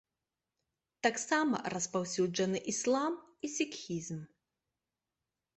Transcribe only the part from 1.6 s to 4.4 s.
распаўсюджаны іслам і сікхізм.